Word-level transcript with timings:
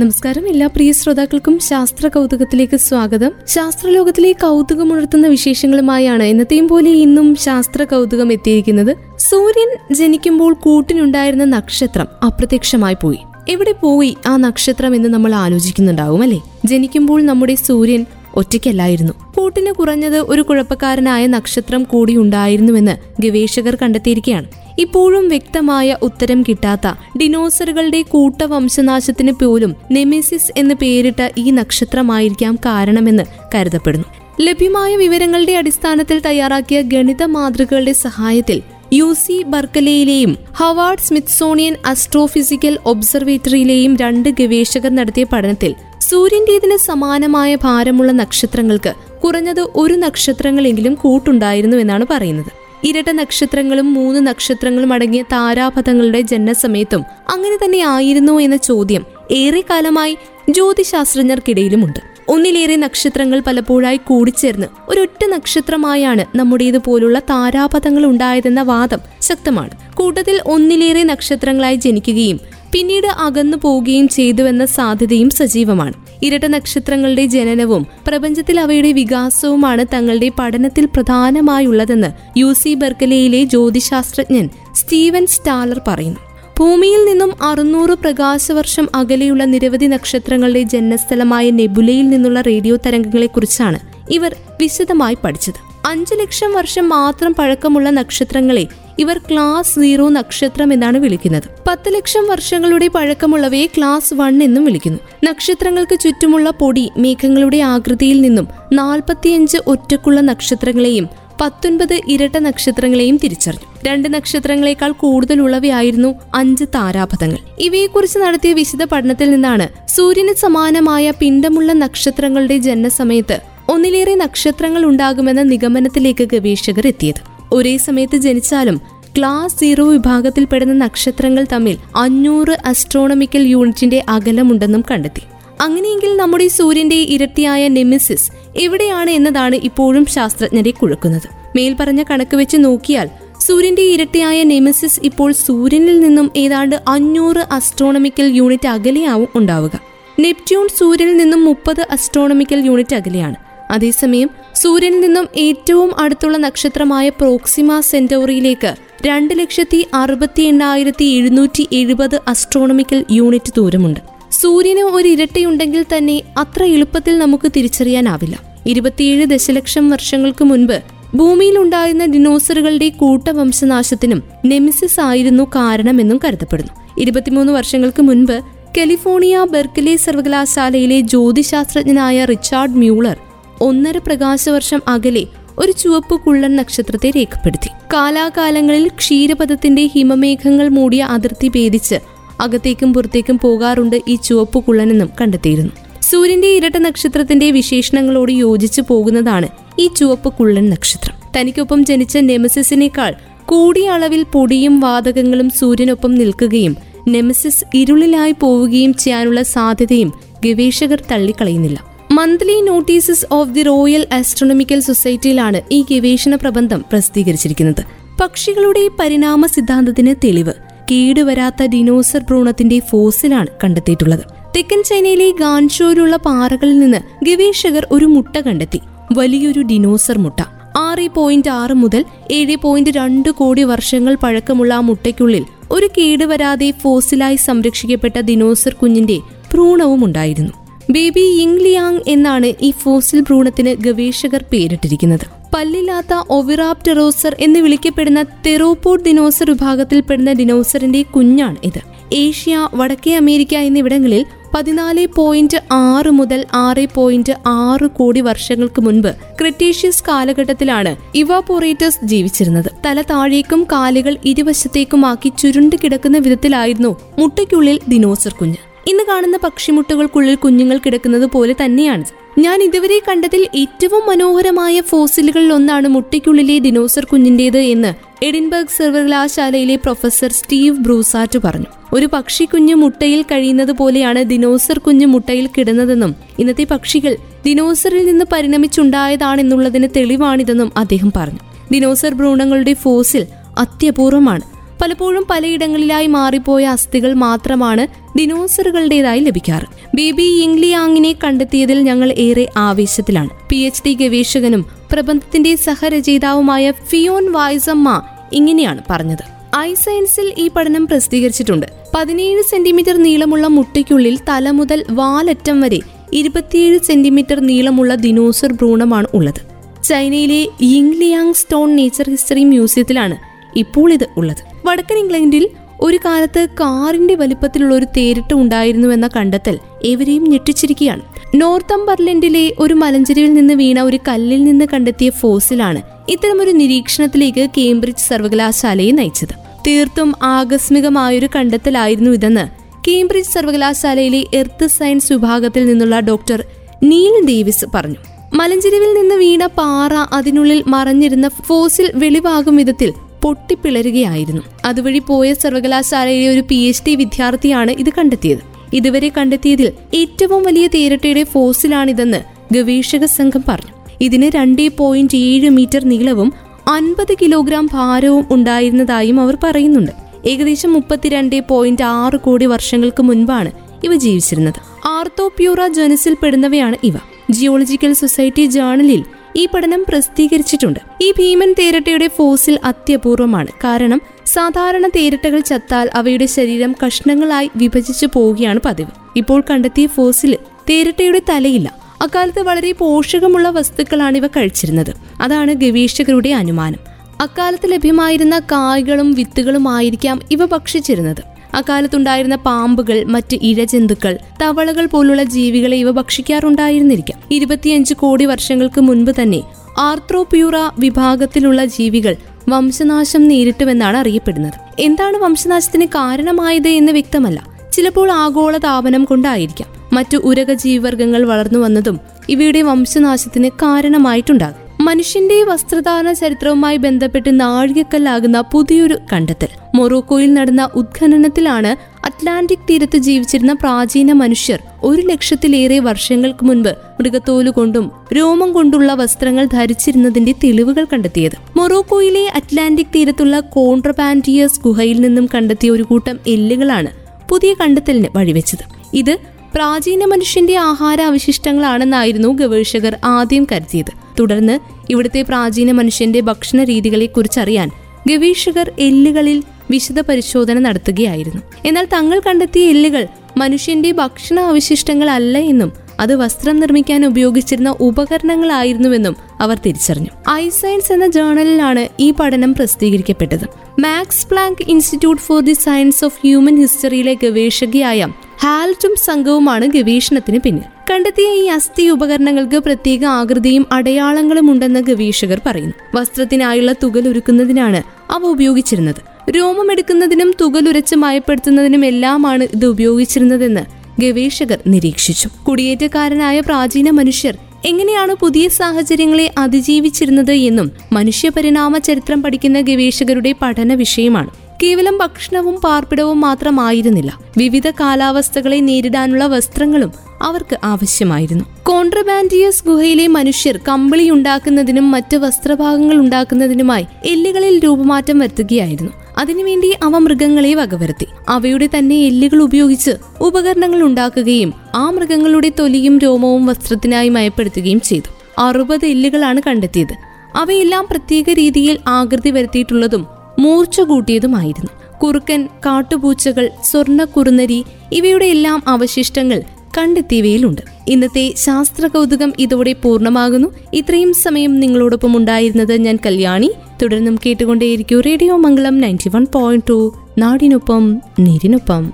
നമസ്കാരം. 0.00 0.48
എല്ലാ 0.48 0.66
പ്രിയ 0.66 0.92
ശ്രോതാക്കൾക്കും 0.92 1.58
ശാസ്ത്ര 1.58 2.08
കൗതുകത്തിലേക്ക് 2.08 2.76
സ്വാഗതം. 2.76 3.32
ശാസ്ത്രലോകത്തിലെ 3.46 4.32
കൗതുകമുണർത്തുന്ന 4.32 5.26
വിശേഷങ്ങളുമായാണ് 5.26 6.22
എന്നത്തെയും 6.22 6.68
പോലെ 6.68 6.90
ഇന്നും 6.90 7.34
ശാസ്ത്ര 7.34 7.84
കൗതുകം 7.84 8.32
എത്തിയിരിക്കുന്നത്. 8.32 8.96
സൂര്യൻ 9.18 9.94
ജനിക്കുമ്പോൾ 9.94 10.52
കൂട്ടിനുണ്ടായിരുന്ന 10.54 11.44
നക്ഷത്രം 11.44 12.06
അപ്രത്യക്ഷമായി 12.26 12.96
പോയി. 13.02 13.18
എവിടെ 13.48 13.72
പോയി 13.72 14.16
ആ 14.26 14.36
നക്ഷത്രം 14.36 14.94
എന്ന് 14.94 15.08
നമ്മൾ 15.08 15.34
ആലോചിക്കുന്നുണ്ടാവും 15.34 16.22
അല്ലെ? 16.22 16.38
ജനിക്കുമ്പോൾ 16.64 17.22
നമ്മുടെ 17.22 17.54
സൂര്യൻ 17.54 18.06
ഒറ്റയ്ക്കല്ലായിരുന്നു. 18.34 19.12
കൂട്ടിന് 19.36 19.72
കുറഞ്ഞത് 19.72 20.16
ഒരു 20.16 20.42
കുഴപ്പക്കാരനായ 20.42 21.26
നക്ഷത്രം 21.26 21.82
കൂടി 21.82 22.16
ഉണ്ടായിരുന്നുവെന്ന് 22.16 23.22
ഗവേഷകർ 23.22 23.76
കണ്ടെത്തിയിരിക്കുകയാണ്. 23.82 24.69
ഇപ്പോഴും 24.80 25.28
വ്യക്തമായ 25.28 25.96
ഉത്തരം 26.02 26.42
കിട്ടാത്ത 26.42 26.88
ഡിനോസറുകളുടെ 27.18 28.00
കൂട്ടവംശനാശത്തിന് 28.02 29.32
പോലും 29.32 29.72
നെമിസിസ് 29.92 30.52
എന്ന് 30.56 30.74
പേരിട്ട 30.74 31.28
ഈ 31.38 31.46
നക്ഷത്രമായിരിക്കാം 31.50 32.54
കാരണമെന്ന് 32.66 33.24
കരുതപ്പെടുന്നു. 33.54 34.06
ലഭ്യമായ 34.40 34.96
വിവരങ്ങളുടെ 34.96 35.52
അടിസ്ഥാനത്തിൽ 35.52 36.18
തയ്യാറാക്കിയ 36.26 36.80
ഗണിത 36.82 37.22
മാതൃകകളുടെ 37.24 37.92
സഹായത്തിൽ 37.92 38.62
യു 38.92 39.08
സി 39.12 39.42
ബർക്കലയിലെയും 39.46 40.32
ഹവാർഡ് 40.52 41.00
സ്മിത്സോണിയൻ 41.00 41.74
അസ്ട്രോഫിസിക്കൽ 41.86 42.78
ഒബ്സർവേറ്ററിയിലെയും 42.86 43.92
രണ്ട് 43.96 44.28
ഗവേഷകർ 44.40 44.92
നടത്തിയ 44.94 45.26
പഠനത്തിൽ 45.32 45.74
സൂര്യന്റേതിന് 46.00 46.76
സമാനമായ 46.86 47.54
ഭാരമുള്ള 47.54 48.12
നക്ഷത്രങ്ങൾക്ക് 48.12 48.94
കുറഞ്ഞത് 49.24 49.62
ഒരു 49.76 49.94
നക്ഷത്രങ്ങളെങ്കിലും 49.94 50.94
കൂട്ടുണ്ടായിരുന്നു 50.94 51.76
എന്നാണ് 51.76 52.04
പറയുന്നത്. 52.10 52.50
ഇരട്ട 52.84 53.10
നക്ഷത്രങ്ങളും 53.10 53.94
മൂന്ന് 53.94 54.26
നക്ഷത്രങ്ങളും 54.26 54.92
അടങ്ങിയ 54.92 55.22
താരാപഥങ്ങളുടെ 55.22 56.20
ജനനസമയത്തും 56.20 57.04
അങ്ങനെ 57.28 57.64
തന്നെ 57.64 57.84
ആയിരുന്നു 57.86 58.38
എന്ന 58.40 58.56
ചോദ്യം 58.56 59.06
ഏറെക്കാലമായി 59.30 60.16
ജ്യോതിശാസ്ത്രജ്ഞർക്കിടയിലുമുണ്ട്. 60.48 62.00
ഒന്നിലേറെ 62.28 62.76
നക്ഷത്രങ്ങൾ 62.76 63.40
പലപ്പോഴായി 63.40 63.96
കൂടിച്ചേർന്ന് 63.96 64.66
ഒരൊറ്റ 64.88 65.24
നക്ഷത്രമായാണ് 65.24 66.24
നമ്മുടേതുപോലുള്ള 66.36 67.18
താരാപഥങ്ങൾ 67.18 68.06
ഉണ്ടായതെന്ന 68.06 68.62
വാദം 68.62 68.98
ശക്തമാണ്. 69.20 69.70
കൂട്ടത്തിൽ 69.94 70.40
ഒന്നിലേറെ 70.46 71.02
നക്ഷത്രങ്ങളായി 71.02 71.76
ജനിക്കുകയും 71.76 72.40
പിന്നീട് 72.72 73.06
അകന്നു 73.06 73.56
പോവുകയും 73.56 74.08
ചെയ്തുവെന്ന 74.08 74.64
സാധ്യതയും 74.64 75.30
സജീവമാണ്. 75.30 76.09
ഇരട്ട 76.22 76.44
നക്ഷത്രങ്ങളുടെ 76.44 77.26
ജനനവും 77.26 77.86
പ്രപഞ്ചത്തിൽ 78.08 78.60
അവയുടെ 78.60 78.92
വികാസവുമാണ് 78.92 79.84
തങ്ങളുടെ 79.94 80.30
പഠനത്തിൽ 80.38 80.86
പ്രധാനമായുള്ളതെന്ന് 80.86 82.38
യു 82.38 82.52
സി 82.52 82.74
ബർക്കലയിലെ 82.74 83.44
ജ്യോതിശാസ്ത്രജ്ഞൻ 83.44 84.48
സ്റ്റീവൻ 84.74 85.26
സ്റ്റാലർ 85.26 85.80
പറയുന്നു. 85.88 86.20
ഭൂമിയിൽ 86.60 87.04
നിന്നും 87.04 87.42
അറുന്നൂറ് 87.42 87.90
പ്രകാശവർഷം 87.90 88.88
അകലെയുള്ള 88.94 89.44
നിരവധി 89.44 89.86
നക്ഷത്രങ്ങളുടെ 89.86 90.62
ജന്മസ്ഥലമായ 90.62 91.50
നെബുലയിൽ 91.50 92.08
നിന്നുള്ള 92.08 92.40
റേഡിയോ 92.40 92.76
തരംഗങ്ങളെക്കുറിച്ചാണ് 92.76 93.78
ഇവർ 94.10 94.36
വിശദമായി 94.60 95.16
പഠിച്ചത്. 95.24 95.69
അഞ്ചു 95.86 96.14
ലക്ഷം 96.14 96.52
വർഷം 96.52 96.88
മാത്രം 96.88 97.34
പഴക്കമുള്ള 97.34 97.90
നക്ഷത്രങ്ങളെ 97.90 98.66
ഇവർ 98.98 99.18
ക്ലാസ് 99.18 99.74
സീറോ 99.74 100.08
നക്ഷത്രം 100.08 100.72
എന്നാണ് 100.72 100.98
വിളിക്കുന്നത്. 100.98 101.42
പത്ത് 101.66 101.94
ലക്ഷം 101.94 102.28
വർഷങ്ങളുടെ 102.28 102.88
പഴക്കമുള്ളവയെ 102.88 103.66
ക്ലാസ് 103.66 104.14
വൺ 104.14 104.42
എന്നും 104.42 104.64
വിളിക്കുന്നു. 104.64 104.98
നക്ഷത്രങ്ങൾക്ക് 105.24 106.00
ചുറ്റുമുള്ള 106.00 106.50
പൊടി 106.50 106.90
മേഘങ്ങളുടെ 106.98 107.56
ആകൃതിയിൽ 107.56 108.20
നിന്നും 108.20 108.48
നാൽപ്പത്തിയഞ്ച് 108.72 109.56
ഒറ്റക്കുള്ള 109.66 110.20
നക്ഷത്രങ്ങളെയും 110.20 111.08
പത്തൊൻപത് 111.40 112.00
ഇരട്ട 112.08 112.36
നക്ഷത്രങ്ങളെയും 112.36 113.16
തിരിച്ചറിഞ്ഞു. 113.24 113.66
രണ്ട് 113.86 114.14
നക്ഷത്രങ്ങളെക്കാൾ 114.14 114.92
കൂടുതലുള്ളവയായിരുന്നു 114.92 116.14
അഞ്ച് 116.34 116.64
താരാപഥങ്ങൾ. 116.64 117.38
ഇവയെക്കുറിച്ച് 117.58 118.18
നടത്തിയ 118.18 118.52
വിശദ 118.52 118.84
പഠനത്തിൽ 118.84 119.30
നിന്നാണ് 119.30 119.68
സൂര്യന് 119.88 120.34
സമാനമായ 120.34 121.10
പിണ്ടമുള്ള 121.10 121.72
നക്ഷത്രങ്ങളുടെ 121.72 122.56
ജനനസമയത്ത് 122.56 123.49
ഒന്നിലേറെ 123.72 124.14
നക്ഷത്രങ്ങൾ 124.14 124.84
ഉണ്ടാകുമെന്ന 124.84 125.42
നിഗമനത്തിലേക്ക് 125.42 126.24
ഗവേഷകർ 126.24 126.86
എത്തിയത്. 126.86 127.20
ഒരേ 127.52 127.76
സമയത്ത് 127.76 128.16
ജനിച്ചാലും 128.16 128.80
ക്ലാസ് 129.18 129.58
സീറോ 129.60 129.88
വിഭാഗത്തിൽപ്പെടുന്ന 129.88 130.72
നക്ഷത്രങ്ങൾ 130.72 131.46
തമ്മിൽ 131.52 131.76
അഞ്ഞൂറ് 131.96 132.56
അസ്ട്രോണമിക്കൽ 132.64 133.42
യൂണിറ്റിന്റെ 133.46 134.04
അകലമുണ്ടെന്നും 134.08 134.84
കണ്ടെത്തി. 134.90 135.22
അങ്ങനെയെങ്കിൽ 135.60 136.16
നമ്മുടെ 136.16 136.48
സൂര്യന്റെ 136.48 136.96
ഇരട്ടിയായ 136.96 137.68
നെമിസിസ് 137.68 138.30
എവിടെയാണ് 138.56 139.10
എന്നതാണ് 139.10 139.56
ഇപ്പോഴും 139.56 140.06
ശാസ്ത്രജ്ഞരെ 140.06 140.70
കുഴക്കുന്നത്. 140.70 141.28
മേൽപ്പറഞ്ഞ 141.56 142.02
കണക്ക് 142.02 142.36
വെച്ച് 142.36 142.56
നോക്കിയാൽ 142.56 143.08
സൂര്യന്റെ 143.40 143.82
ഇരട്ടിയായ 143.82 144.42
നെമിസിസ് 144.42 145.00
ഇപ്പോൾ 145.02 145.32
സൂര്യനിൽ 145.32 146.00
നിന്നും 146.00 146.30
ഏതാണ്ട് 146.36 146.76
അഞ്ഞൂറ് 146.88 147.44
അസ്ട്രോണമിക്കൽ 147.52 148.24
യൂണിറ്റ് 148.24 148.68
അകലെയാവും 148.68 149.28
ഉണ്ടാവുക. 149.34 149.80
നെപ്റ്റ്യൂൺ 150.20 150.68
സൂര്യനിൽ 150.78 151.16
നിന്നും 151.16 151.44
മുപ്പത് 151.44 151.86
അസ്ട്രോണമിക്കൽ 151.90 152.60
യൂണിറ്റ് 152.66 152.96
അകലെയാണ്. 152.96 153.49
അതേസമയം 153.70 154.30
സൂര്യനിൽ 154.54 155.00
നിന്നും 155.00 155.28
ഏറ്റവും 155.36 156.00
അടുത്തുള്ള 156.00 156.36
നക്ഷത്രമായ 156.36 157.08
പ്രോക്സിമ 157.08 157.80
സെന്റോറിയിലേക്ക് 157.80 158.74
രണ്ട് 159.06 159.34
ലക്ഷത്തി 159.38 159.86
അറുപത്തി 159.94 160.42
എണ്ണായിരത്തി 160.42 161.04
എഴുന്നൂറ്റി 161.04 161.68
എഴുപത് 161.72 162.20
അസ്ട്രോണമിക്കൽ 162.28 163.04
യൂണിറ്റ് 163.10 163.52
ദൂരമുണ്ട്. 163.56 164.00
സൂര്യന് 164.32 164.80
ഒരു 164.80 165.08
ഇരട്ടയുണ്ടെങ്കിൽ 165.08 165.84
തന്നെ 165.96 166.22
അത്ര 166.38 166.62
എളുപ്പത്തിൽ 166.64 167.18
നമുക്ക് 167.18 167.52
തിരിച്ചറിയാനാവില്ല. 167.56 168.36
ഇരുപത്തിയേഴ് 168.66 169.26
ദശലക്ഷം 169.26 169.90
വർഷങ്ങൾക്ക് 169.90 170.44
മുൻപ് 170.44 170.82
ഭൂമിയിലുണ്ടായിരുന്ന 171.16 172.06
ഡിനോസറുകളുടെ 172.06 172.88
കൂട്ടവംശനാശത്തിനും 172.88 174.22
നെമിസിസ് 174.44 175.00
ആയിരുന്നു 175.00 175.44
കാരണമെന്നും 175.44 176.20
കരുതപ്പെടുന്നു. 176.24 176.72
ഇരുപത്തിമൂന്ന് 176.98 177.52
വർഷങ്ങൾക്ക് 177.52 178.02
മുൻപ് 178.02 178.40
കലിഫോർണിയ 178.78 179.44
ബെർക്കലി 179.44 179.96
സർവകലാശാലയിലെ 179.96 181.00
ജ്യോതിശാസ്ത്രജ്ഞനായ 181.00 182.24
റിച്ചാർഡ് 182.24 182.76
മ്യൂളർ 182.76 183.16
ഒന്നര 183.60 183.98
പ്രകാശവർഷം 183.98 184.82
അകലെ 184.88 185.26
ഒരു 185.58 185.72
ചുവപ്പ് 185.72 186.20
കുള്ളൻ 186.20 186.56
നക്ഷത്രത്തെ 186.56 187.10
രേഖപ്പെടുത്തി. 187.10 187.68
കാലാകാലങ്ങളിൽ 187.94 188.88
ക്ഷീരപഥത്തിന്റെ 188.88 189.86
ഹിമമേഘങ്ങൾ 189.86 190.68
മൂടിയ 190.68 191.02
അതിർത്തി 191.02 191.48
ഭേദിച്ച് 191.48 191.94
അകത്തേക്കും 192.40 192.94
പുറത്തേക്കും 192.94 193.38
പോകാറുണ്ട് 193.38 194.02
ഈ 194.08 194.14
ചുവപ്പ് 194.14 194.64
കുള്ളനെന്നും 194.64 195.10
കണ്ടെത്തിയിരുന്നു. 195.20 195.72
സൂര്യന്റെ 196.02 196.48
ഇരട്ട 196.48 196.76
നക്ഷത്രത്തിന്റെ 196.76 197.50
വിശേഷണങ്ങളോട് 197.50 198.32
യോജിച്ചു 198.32 198.82
പോകുന്നതാണ് 198.88 199.48
ഈ 199.78 199.90
ചുവപ്പ് 199.96 200.32
കുള്ളൻ 200.32 200.70
നക്ഷത്രം. 200.70 201.14
തനിക്കൊപ്പം 201.36 201.84
ജനിച്ച 201.84 202.16
നെമസിസിനേക്കാൾ 202.16 203.14
കൂടിയ 203.46 203.88
അളവിൽ 203.88 204.22
പൊടിയും 204.22 204.80
വാതകങ്ങളും 204.80 205.50
സൂര്യനൊപ്പം 205.50 206.14
നിൽക്കുകയും 206.14 206.76
നെമസിസ് 207.08 207.64
ഇരുളിലായി 207.74 208.32
പോവുകയും 208.32 208.94
ചെയ്യാനുള്ള 208.94 209.42
സാധ്യതയും 209.42 210.12
ഗവേഷകർ 210.46 211.02
തള്ളിക്കളയുന്നില്ല. 211.12 211.89
Monthly 212.20 212.60
notices 212.60 213.26
of 213.32 213.50
the 213.50 213.62
royal 213.62 214.06
astronomical 214.12 214.80
സൊസൈറ്റിയിലാണ് 214.80 215.60
ഈ 215.72 215.84
ഗവേഷണ 215.90 216.34
പ്രബന്ധം 216.34 216.84
പ്രസിദ്ധീകരിച്ചിരിക്കുന്നത്. 216.92 217.82
പക്ഷികളുടെ 218.20 218.88
പരിണാമ 219.00 219.46
സിദ്ധാന്തത്തിന് 219.46 220.14
തെളിവ്. 220.24 220.52
കേടുവരാത്ത 220.90 221.62
ഡിനോസർ 221.62 222.20
ഭ്രൂണത്തിന്റെ 222.22 222.78
ഫോസിലാണ് 222.78 223.46
കണ്ടെത്തിയിട്ടുള്ളത്. 223.64 224.20
തെക്കൻ 224.56 224.82
ചൈനയിലെ 224.82 225.30
ഗാൻഷോയിലുള്ള 225.30 226.16
പാറകളിൽ 226.16 226.78
നിന്ന് 226.78 227.24
ഗവേഷകർ 227.24 227.86
ഒരു 227.90 228.04
മുട്ട 228.04 228.36
കണ്ടെത്തി. 228.38 228.80
വലിയൊരു 229.16 229.60
ഡിനോസർ 229.60 230.18
മുട്ട. 230.18 230.40
ആറ് 230.76 231.08
പോയിന്റ് 231.08 231.50
ആറ് 231.50 231.72
മുതൽ 231.72 232.04
ഏഴ് 232.30 232.56
പോയിന്റ് 232.56 232.90
രണ്ട് 232.90 233.30
കോടി 233.30 233.62
വർഷങ്ങൾ 233.62 234.14
പഴക്കമുള്ള 234.14 234.74
ആ 234.74 234.80
മുട്ടയ്ക്കുള്ളിൽ 234.80 235.44
ഒരു 235.70 235.88
കേടുവരാതെ 235.98 236.70
ഫോസിലായി 236.70 237.36
സംരക്ഷിക്കപ്പെട്ട 237.36 238.20
ദിനോസർ 238.20 238.72
കുഞ്ഞിന്റെ 238.72 239.18
ഭ്രൂണവും 239.52 240.04
ഉണ്ടായിരുന്നു. 240.04 240.59
ബേബി 240.90 241.20
ഇംഗ്ലിയാങ് 241.20 242.00
എന്നാണ് 242.06 242.52
ഈ 242.62 242.70
ഫോസിൽ 242.70 243.20
ഭ്രൂണത്തിന് 243.20 243.74
ഗവേഷകർ 243.74 244.44
പേരിട്ടിരിക്കുന്നത്. 244.52 245.26
പല്ലില്ലാത്ത 245.54 246.14
ഒവിറാപ്റ്ററോസർ 246.30 247.36
എന്ന് 247.40 247.60
വിളിക്കപ്പെടുന്ന 247.60 248.22
തെറോപോഡ് 248.46 249.04
ദിനോസർ 249.04 249.50
വിഭാഗത്തിൽപ്പെടുന്ന 249.50 250.32
ഡിനോസറിന്റെ 250.32 251.02
കുഞ്ഞാണ് 251.02 251.56
ഇത്. 251.64 251.80
ഏഷ്യ 252.12 252.68
വടക്കേ 252.74 253.16
അമേരിക്ക 253.16 253.54
എന്നിവിടങ്ങളിൽ 253.54 254.24
പതിനാല് 254.54 255.06
പോയിന്റ് 255.16 255.58
ആറ് 255.72 256.10
മുതൽ 256.10 256.46
ആറ് 256.52 256.86
പോയിന്റ് 256.94 257.34
ആറ് 257.46 257.86
കോടി 257.90 258.20
വർഷങ്ങൾക്ക് 258.20 258.82
മുൻപ് 258.82 259.14
ക്രിട്ടീഷ്യസ് 259.40 260.04
കാലഘട്ടത്തിലാണ് 260.08 260.96
ഇവാപോറേറ്റസ് 261.14 262.00
ജീവിച്ചിരുന്നത്. 262.04 262.70
തല 262.86 263.02
താഴേക്കും 263.02 263.66
കാലുകൾ 263.72 264.16
ഇരുവശത്തേക്കുമാക്കി 264.24 265.32
ചുരുണ്ടു 265.38 265.76
കിടക്കുന്ന 265.76 266.18
വിധത്തിലായിരുന്നു 266.18 266.96
മുട്ടയ്ക്കുള്ളിൽ 267.18 267.80
ദിനോസർ 267.88 268.32
കുഞ്ഞ്. 268.32 268.69
ഇന്ന് 268.88 269.04
കാണുന്ന 269.08 269.36
പക്ഷിമുട്ടുകൾക്കുള്ളിൽ 269.36 270.34
കുഞ്ഞുങ്ങൾ 270.34 270.78
കിടക്കുന്നത് 270.78 271.24
പോലെ 271.24 271.54
തന്നെയാണ്. 271.64 272.04
ഞാൻ 272.38 272.62
ഇതുവരെ 272.62 273.02
കണ്ടതിൽ 273.08 273.48
ഏറ്റവും 273.54 274.02
മനോഹരമായ 274.06 274.80
ഫോസിലുകളിൽ 274.80 275.52
ഒന്നാണ് 275.52 275.88
മുട്ടയ്ക്കുള്ളിലെ 275.88 276.58
ദിനോസർ 276.58 277.04
കുഞ്ഞിന്റേത് 277.04 277.58
എന്ന് 277.58 277.94
എഡിൻബർഗ് 278.24 278.76
സർവകലാശാലയിലെ 278.78 279.76
പ്രൊഫസർ 279.76 280.32
സ്റ്റീവ് 280.32 280.76
ബ്രൂസാറ്റ് 280.76 281.38
പറഞ്ഞു. 281.38 281.66
ഒരു 281.92 282.06
പക്ഷി 282.06 282.44
കുഞ്ഞ് 282.44 282.74
മുട്ടയിൽ 282.74 283.22
കഴിയുന്നത് 283.22 283.72
പോലെയാണ് 283.72 284.22
ദിനോസർ 284.22 284.78
കുഞ്ഞ് 284.78 285.06
മുട്ടയിൽ 285.06 285.46
കിടന്നതെന്നും 285.46 286.14
ഇന്നത്തെ 286.38 286.64
പക്ഷികൾ 286.64 287.16
ദിനോസറിൽ 287.44 288.06
നിന്ന് 288.06 288.24
പരിണമിച്ചുണ്ടായതാണെന്നുള്ളതിന് 288.32 289.88
തെളിവാണിതെന്നും 289.96 290.72
അദ്ദേഹം 290.76 291.12
പറഞ്ഞു. 291.16 291.38
ദിനോസർ 291.72 292.14
ഭ്രൂണങ്ങളുടെ 292.14 292.74
ഫോസിൽ 292.74 293.26
അത്യപൂർവമാണ്. 293.58 294.40
പലപ്പോഴും 294.82 295.26
പലയിടങ്ങളിലായി 295.30 296.06
മാറിപ്പോയ 296.06 296.64
അസ്ഥികൾ 296.64 297.12
മാത്രമാണ് 297.12 297.86
ദിനോസറുകളുടേതായി 298.16 299.20
ലഭിക്കാറ്. 299.20 299.96
ബേബി 299.96 300.22
ഇംഗ്ലിയാങ്ങിനെ 300.22 301.14
കണ്ടെത്തിയതിൽ 301.24 301.82
ഞങ്ങൾ 301.82 302.12
ഏറെ 302.12 302.48
ആവേശത്തിലാണ്. 302.56 303.30
പി. 303.48 303.56
എച്ച്. 303.56 303.82
ഡി. 303.86 303.94
ഗവേഷകനും 303.94 304.66
പ്രബന്ധത്തിന്റെ 304.92 305.56
സഹരചയിതാവുമായ 305.56 306.70
ഫിയോൻ 306.70 307.32
വായ്സമ്മ 307.32 308.02
ഇങ്ങനെയാണ് 308.32 308.82
പറഞ്ഞത്. 308.90 309.56
ഐ 309.56 309.74
സയൻസിൽ 309.74 310.34
ഈ 310.38 310.48
പഠനം 310.48 310.86
പ്രസിദ്ധീകരിച്ചിട്ടുണ്ട്. 310.86 311.66
പതിനേഴ് 311.94 312.42
സെന്റിമീറ്റർ 312.42 312.96
നീളമുള്ള 313.02 313.46
മുട്ടയ്ക്കുള്ളിൽ 313.46 314.18
തല 314.28 314.50
മുതൽ 314.50 314.84
വാലറ്റം 314.90 315.60
വരെ 315.60 315.80
ഇരുപത്തിയേഴ് 316.12 316.78
സെന്റിമീറ്റർ 316.78 317.40
നീളമുള്ള 317.40 317.94
ദിനോസർ 317.94 318.52
ഭ്രൂണമാണ് 318.52 319.06
ഉള്ളത്. 319.14 319.50
ചൈനയിലെ 319.82 320.48
യിങ്ലിയാങ് 320.62 321.34
സ്റ്റോൺ 321.34 321.76
നേച്ചർ 321.76 322.10
ഹിസ്റ്ററി 322.10 322.44
മ്യൂസിയത്തിലാണ് 322.44 323.16
ഇപ്പോൾ 323.58 323.92
ഇത് 323.92 324.06
ഉള്ളത്. 324.16 324.66
വടക്കൻ 324.66 324.98
ഇംഗ്ലണ്ടിൽ 324.98 325.48
ഒരു 325.82 325.98
കാലത്ത് 326.04 326.46
കാറിന്റെ 326.60 327.14
വലിപ്പത്തിലുള്ള 327.14 327.74
ഒരു 327.74 327.86
തേരിട്ട് 327.96 328.34
ഉണ്ടായിരുന്നുവെന്ന 328.34 329.08
കണ്ടെത്തൽ 329.16 329.58
ഏവരെയും 329.84 330.24
ഞെട്ടിച്ചിരിക്കുകയാണ്. 330.24 331.02
നോർത്തംബർലൻഡിലെ 331.34 332.54
ഒരു 332.58 332.74
മലഞ്ചെരിവിൽ 332.74 333.34
നിന്ന് 333.34 333.54
വീണ 333.54 333.80
ഒരു 333.80 333.98
കല്ലിൽ 334.08 334.44
നിന്ന് 334.44 334.64
കണ്ടെത്തിയ 334.72 335.10
ഫോസിലാണ് 335.10 335.82
ഇത്തരമൊരു 336.08 336.50
നിരീക്ഷണത്തിലേക്ക് 336.50 337.50
കേംബ്രിഡ്ജ് 337.58 338.08
സർവകലാശാലയെ 338.08 338.90
നയിച്ചത്. 338.90 339.34
തീർത്തും 339.66 340.14
ആകസ്മികമായൊരു 340.22 341.28
കണ്ടെത്തലായിരുന്നു 341.36 342.10
ഇതെന്ന് 342.10 342.48
കേംബ്രിഡ്ജ് 342.88 343.30
സർവകലാശാലയിലെ 343.30 344.24
എർത്ത് 344.34 344.66
സയൻസ് 344.66 345.12
വിഭാഗത്തിൽ 345.12 345.66
നിന്നുള്ള 345.66 346.00
ഡോക്ടർ 346.00 346.44
നീൽ 346.82 347.26
ഡേവിസ് 347.26 347.64
പറഞ്ഞു. 347.74 347.96
മലഞ്ചെരിവിൽ 348.34 348.94
നിന്ന് 348.94 349.14
വീണ 349.14 349.46
പാറ 349.46 349.92
അതിനുള്ളിൽ 349.92 350.64
മറഞ്ഞിരുന്ന 350.66 351.28
ഫോസിൽ 351.28 351.90
വെളിവാകും 351.94 352.56
വിധത്തിൽ 352.56 352.92
പൊട്ടിപ്പിളരുകയായിരുന്നു. 353.22 354.42
അതുവഴി 354.64 354.98
പോയ 354.98 355.34
സർവകലാശാലയിലെ 355.34 356.32
ഒരു 356.32 356.42
പി 356.48 356.54
എച്ച് 356.54 356.82
ഡി 356.86 356.94
വിദ്യാർത്ഥിയാണ് 356.94 357.70
ഇത് 357.70 357.90
കണ്ടെത്തിയത്. 357.98 358.38
ഇതുവരെ 358.72 359.12
കണ്ടെത്തിയതിൽ 359.16 359.72
ഏറ്റവും 359.94 360.42
വലിയ 360.42 360.66
തേരട്ടയുടെ 360.66 361.24
ഫോസിലാണിതെന്ന് 361.24 362.20
ഗവേഷക 362.54 363.04
സംഘം 363.04 363.44
പറഞ്ഞു. 363.48 363.72
ഇതിന് 364.00 364.30
രണ്ടേ 364.34 364.68
പോയിന്റ് 364.68 365.16
ഏഴ് 365.16 365.48
മീറ്റർ 365.48 365.84
നീളവും 365.84 366.32
അൻപത് 366.68 367.14
കിലോഗ്രാം 367.22 367.66
ഭാരവും 367.72 368.26
ഉണ്ടായിരുന്നതായും 368.30 369.20
അവർ 369.20 369.38
പറയുന്നുണ്ട്. 369.42 369.92
ഏകദേശം 370.26 370.72
മുപ്പത്തിരണ്ട് 370.72 371.40
പോയിന്റ് 371.48 371.82
ആറ് 371.82 372.16
കോടി 372.16 372.46
വർഷങ്ങൾക്ക് 372.46 373.02
മുൻപാണ് 373.02 373.50
ഇവ 373.84 373.94
ജീവിച്ചിരുന്നത്. 373.94 374.60
ആർത്തോപ്യൂറ 374.86 375.66
ജനസിൽ 375.66 376.16
പെടുന്നവയാണ് 376.22 376.76
ഇവ. 376.84 376.94
ജിയോളജിക്കൽ 377.30 377.92
സൊസൈറ്റി 377.92 378.46
ജേണലിൽ 378.46 379.04
ഈ 379.36 379.48
പഠനം 379.54 379.84
പ്രസിദ്ധീകരിച്ചിട്ടുണ്ട്. 379.88 380.80
ഈ 381.02 381.10
ഭീമൻ 381.10 381.54
തേരട്ടയുടെ 381.58 382.08
ഫോസിൽ 382.08 382.58
അത്യപൂർവമാണ്. 382.64 383.46
കാരണം 383.64 384.02
സാധാരണ 384.26 384.88
തേരട്ടകൾ 384.88 385.40
ചത്താൽ 385.40 385.90
അവയുടെ 385.94 386.26
ശരീരം 386.26 386.76
കഷ്ണങ്ങളായി 386.86 387.50
വിഭജിച്ചു 387.56 388.08
പോവുകയാണ് 388.14 388.60
പതിവ്. 388.64 388.90
ഇപ്പോൾ 389.16 389.42
കണ്ടെത്തിയ 389.50 389.86
ഫോസിൽ 389.86 390.36
തേരട്ടയുടെ 390.70 391.22
തലയില്ല. 391.30 391.74
അക്കാലത്ത് 392.02 392.40
വളരെ 392.40 392.72
പോഷകമുള്ള 392.72 393.48
വസ്തുക്കളാണ് 393.48 394.16
ഇവ 394.16 394.26
കഴിച്ചിരുന്നത്. 394.26 394.94
അതാണ് 395.20 395.52
ഗവേഷകരുടെ 395.52 396.30
അനുമാനം. 396.30 396.78
അക്കാലത്ത് 397.20 397.72
ലഭ്യമായിരുന്ന 397.72 398.38
കായ്കളും 398.38 399.12
വിത്തുകളും 399.12 399.68
ആയിരിക്കാം 399.68 400.20
ഇവ 400.30 400.44
ഭക്ഷിച്ചിരുന്നത്. 400.44 401.29
അക്കാലത്തുണ്ടായിരുന്ന 401.54 402.36
പാമ്പുകൾ 402.36 403.04
മറ്റ് 403.04 403.38
ഇഴജന്തുക്കൾ 403.42 404.18
തവളകൾ 404.42 404.86
പോലുള്ള 404.86 405.22
ജീവികളെ 405.22 405.76
ഇവ 405.76 405.90
ഭക്ഷിക്കാറുണ്ടായിരുന്നിരിക്കാം. 405.90 407.20
ഇരുപത്തിയഞ്ച് 407.30 407.94
കോടി 407.94 408.24
വർഷങ്ങൾക്ക് 408.24 408.80
മുൻപ് 408.80 409.10
തന്നെ 409.22 409.42
ആർത്രോപ്യൂറ 409.78 410.52
വിഭാഗത്തിലുള്ള 410.78 411.64
ജീവികൾ 411.64 412.16
വംശനാശം 412.48 413.28
നേരിട്ടുവെന്നാണ് 413.28 413.96
അറിയപ്പെടുന്നത്. 413.96 414.52
എന്താണ് 414.78 415.16
വംശനാശത്തിന് 415.16 415.86
കാരണമായത് 415.86 416.68
എന്ന് 416.68 416.92
വ്യക്തമല്ല. 416.92 417.46
ചിലപ്പോൾ 417.72 418.10
ആഗോള 418.10 418.56
താപനം 418.56 419.04
കൊണ്ടായിരിക്കാം. 419.04 419.68
മറ്റു 419.92 420.16
ഉരക 420.16 420.52
ജീവിവർഗങ്ങൾ 420.52 421.24
വളർന്നു 421.24 421.58
വന്നതും 421.58 422.00
ഇവയുടെ 422.28 422.62
വംശനാശത്തിന് 422.62 423.48
കാരണമായിട്ടുണ്ടാകും. 423.48 424.69
മനുഷ്യന്റെ 424.90 425.44
വസ്ത്രധാരണ 425.44 426.12
ചരിത്രവുമായി 426.12 426.76
ബന്ധപ്പെട്ട് 426.76 427.40
നാഴികക്കല്ലാകുന്ന 427.40 428.40
പുതിയൊരു 428.40 428.98
കണ്ടെത്തൽ. 429.12 429.48
മൊറോക്കോയിൽ 429.74 430.34
നടന്ന 430.34 430.68
ഉത്ഖനനത്തിലാണ് 430.74 431.76
അറ്റ്ലാന്റിക് 432.06 432.66
തീരത്ത് 432.70 432.98
ജീവിച്ചിരുന്ന 432.98 433.52
പ്രാചീന 433.52 434.12
മനുഷ്യർ 434.12 434.58
ഒരു 434.82 435.02
ലക്ഷത്തിലേറെ 435.02 435.78
വർഷങ്ങൾക്ക് 435.78 436.44
മുൻപ് 436.44 436.68
മൃഗത്തോലുകൊണ്ടും 436.68 437.90
രോമം 438.12 438.52
കൊണ്ടുള്ള 438.52 438.94
വസ്ത്രങ്ങൾ 438.94 439.44
ധരിച്ചിരുന്നതിന്റെ 439.44 440.34
തെളിവുകൾ 440.44 440.86
കണ്ടെത്തിയത്. 440.92 441.58
മൊറോക്കോയിലെ 441.58 442.32
അറ്റ്ലാന്റിക് 442.36 442.92
തീരത്തുള്ള 442.94 443.40
കോൺട്രപാൻഡിയസ് 443.40 444.60
ഗുഹയിൽ 444.60 445.00
നിന്നും 445.00 445.28
കണ്ടെത്തിയ 445.34 445.70
ഒരു 445.70 445.82
കൂട്ടം 445.82 446.18
എല്ലുകളാണ് 446.26 446.88
പുതിയ 447.28 447.54
കണ്ടെത്തലിന് 447.54 448.08
വഴിവെച്ചത്. 448.16 448.64
ഇത് 448.94 449.18
പ്രാചീന 449.54 450.04
മനുഷ്യന്റെ 450.04 450.56
ആഹാര 450.56 451.00
അവശിഷ്ടങ്ങളാണെന്നായിരുന്നു 451.00 452.28
ഗവേഷകർ 452.28 452.96
ആദ്യം 453.04 453.46
കരുതിയത്. 453.52 454.10
തുടർന്ന് 454.20 454.79
ഇവിടുത്തെ 454.90 455.22
പ്രാചീന 455.22 455.72
മനുഷ്യന്റെ 455.72 456.20
ഭക്ഷണ 456.20 456.64
രീതികളെ 456.64 457.06
കുറിച്ചറിയാൻ 457.06 457.70
ഗവേഷകർ 458.08 458.72
എല്ലുകളിൽ 458.78 459.42
വിശദ 459.70 460.00
പരിശോധന 460.00 460.58
നടത്തുകയായിരുന്നു. 460.58 461.42
എന്നാൽ 461.64 461.86
തങ്ങൾ 461.92 462.20
കണ്ടെത്തിയ 462.26 462.68
എല്ലുകൾ 462.68 463.06
മനുഷ്യന്റെ 463.36 463.92
ഭക്ഷണ 463.92 464.40
അവശിഷ്ടങ്ങളല്ല 464.40 465.38
എന്നും 465.38 465.72
അത് 466.00 466.16
വസ്ത്രം 466.16 466.60
നിർമ്മിക്കാൻ 466.60 467.06
ഉപയോഗിച്ചിരുന്ന 467.06 467.76
ഉപകരണങ്ങളായിരുന്നുവെന്നും 467.80 469.16
അവർ 469.40 469.58
തിരിച്ചറിഞ്ഞു. 469.66 470.08
ഐ 470.30 470.48
സയൻസ് 470.48 470.92
എന്ന 470.92 471.06
ജേണലിലാണ് 471.06 471.88
ഈ 472.00 472.10
പഠനം 472.10 472.54
പ്രസിദ്ധീകരിക്കപ്പെട്ടത്. 472.54 473.44
Max 473.80 474.28
Planck 474.28 474.62
institute 474.68 475.22
for 475.22 475.42
the 475.42 475.52
science 475.52 476.04
of 476.04 476.18
human 476.26 476.56
ഹിസ്റ്ററിയിലെ 476.56 477.14
ഗവേഷകയായ 477.22 478.08
ഹാൽറ്റും 478.40 478.96
സംഘവുമാണ് 479.04 479.66
ഗവേഷണത്തിന് 479.66 480.38
പിന്നിൽ. 480.38 480.62
കണ്ടെത്തിയ 480.90 481.28
ഈ 481.32 481.46
അസ്ഥി 481.46 481.88
ഉപകരണങ്ങൾക്ക് 481.88 482.56
പ്രത്യേക 482.56 483.04
ആകൃതിയും 483.04 483.66
അടയാളങ്ങളും 483.72 484.50
ഉണ്ടെന്ന് 484.50 484.80
ഗവേഷകർ 484.80 485.40
പറയുന്നു. 485.46 485.74
വസ്ത്രത്തിനായുള്ള 485.94 486.72
തുകലുരുക്കുന്നതിനാണ് 486.72 487.82
അവ 488.12 488.26
ഉപയോഗിച്ചിരുന്നത്. 488.26 489.30
രോമമെടുക്കുന്നതിനും 489.30 490.34
തുകലുരച്ച് 490.40 490.96
മയപ്പെടുത്തുന്നതിനും 490.96 491.86
എല്ലാമാണ് 491.86 492.44
ഇത് 492.44 492.66
ഉപയോഗിച്ചിരുന്നതെന്ന് 492.66 493.79
ഗവേഷകർ 493.98 494.58
നിരീക്ഷിച്ചു. 494.66 495.28
കുടിയേറ്റക്കാരനായ 495.48 496.40
പ്രാചീന 496.40 496.90
മനുഷ്യർ 496.90 497.36
എങ്ങനെയാണ് 497.64 498.14
പുതിയ 498.14 498.48
സാഹചര്യങ്ങളെ 498.48 499.30
അതിജീവിച്ചിരുന്നത് 499.38 500.32
എന്നും 500.32 500.70
മനുഷ്യപരിണാമ 500.92 501.78
ചരിത്രം 501.78 502.22
പഠിക്കുന്ന 502.22 502.60
ഗവേഷകരുടെ 502.60 503.34
പഠന 503.42 503.74
വിഷയമാണ്. 503.74 504.30
കേവലം 504.62 504.98
ഭക്ഷണവും 504.98 505.60
പാർപ്പിടവും 505.60 506.20
മാത്രമായിരുന്നില്ല. 506.20 507.18
വിവിധ 507.38 507.70
കാലാവസ്ഥകളെ 507.70 508.60
നേരിടാനുള്ള 508.60 509.26
വസ്ത്രങ്ങളും 509.26 509.92
അവർക്ക് 510.22 510.58
ആവശ്യമായിരുന്നു. 510.64 511.44
കോൺട്രബാൻഡിയസ് 511.62 512.64
ഗുഹയിലെ 512.66 513.06
മനുഷ്യർ 513.06 513.60
കമ്പിളി 513.68 514.10
ഉണ്ടാക്കുന്നതിനും 514.10 514.90
മറ്റ് 514.90 515.16
വസ്ത്രഭാഗങ്ങൾ 515.16 515.96
ഉണ്ടാക്കുന്നതിനുമായി 515.96 516.86
എല്ലുകളിൽ 517.04 517.64
രൂപമാറ്റം 517.64 518.18
വരുത്തുകയായിരുന്നു. 518.18 518.92
അതിനുവേണ്ടി 519.20 519.70
അവ 519.82 519.98
മൃഗങ്ങളെ 519.98 520.54
വകവരുത്തി. 520.54 521.06
അവയുടെ 521.28 521.68
തന്നെ 521.78 521.96
എല്ലുകൾ 521.96 522.42
ഉപയോഗിച്ച് 522.42 522.90
ഉപകരണങ്ങൾ 523.20 523.82
ഉണ്ടാക്കുകയും 523.82 524.54
ആ 524.74 524.90
മൃഗങ്ങളുടെ 524.90 525.52
തൊലിയും 525.58 525.98
രോമവും 525.98 526.46
വസ്ത്രത്തിനായി 526.46 527.08
മയപ്പെടുത്തുകയും 527.08 527.80
ചെയ്തു. 527.80 528.10
അറുപത് 528.38 528.86
എല്ലുകളാണ് 528.86 529.40
കണ്ടെത്തിയത്. 529.46 529.94
അവയെല്ലാം 530.36 530.86
പ്രത്യേക 530.90 531.30
രീതിയിൽ 531.30 531.78
ആകൃതി 531.88 532.30
വരുത്തിയിട്ടുള്ളതും 532.30 533.06
മൂർച്ച 533.38 533.80
കൂട്ടിയതുമായിരുന്നു. 533.80 534.72
കുറുക്കൻ 534.98 535.48
കാട്ടുപൂച്ചകൾ 535.66 536.50
സ്വർണ 536.64 537.04
കുറുനരി 537.04 537.64
ഇവയുടെ 537.92 538.26
എല്ലാം 538.26 538.62
അവശിഷ്ടങ്ങൾ 538.66 539.42
കണ്ടെത്തിയവയിലുണ്ട്. 539.78 540.62
ഇന്നത്തെ 540.90 541.34
ശാസ്ത്ര 541.36 541.86
കൗതുകം 541.86 542.32
ഇതോടെ 542.38 542.72
പൂർണമാകുന്നു. 542.72 543.48
ഇത്രയും 543.72 544.14
സമയം 544.14 544.60
നിങ്ങളോടൊപ്പം 544.60 545.16
ഉണ്ടായിരുന്നത് 545.16 545.76
ഞാൻ 545.76 545.98
കല്യാണി. 546.06 546.52
തുടർന്നും 546.82 547.18
കേട്ടുകൊണ്ടേയിരിക്കൂ 547.26 548.00
radio 548.00 548.36
Mangalam 548.36 548.78
ninety 548.78 549.08
one 549.08 549.26
point 549.34 549.68
two. 549.68 549.94
നാടിനൊപ്പം 550.18 551.00
നീരിനൊപ്പം. 551.18 551.92